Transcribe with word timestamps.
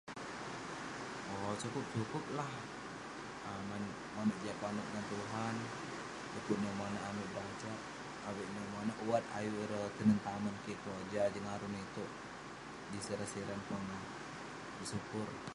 Owk..sukup 1.33 1.85
sukup 1.95 2.25
lah..monak 2.37 4.37
jiak 4.41 4.57
konep 4.63 4.87
ngan 4.93 5.05
tuhan..du'kuk 5.11 6.59
neh 6.63 6.73
monak 6.79 7.03
amik 7.09 7.27
berajak, 7.31 7.79
avik 8.29 8.47
neh 8.55 8.65
monak 8.73 8.97
wat 9.09 9.23
ayuk 9.37 9.59
ireh 9.65 9.87
tinen 9.97 10.19
tamen 10.25 10.55
kik 10.65 10.79
keroja 10.81 11.23
jengarun 11.33 11.79
itouk..jin 11.85 13.01
siran 13.05 13.27
siran 13.33 13.61
pongah..bersyukur.. 13.67 15.27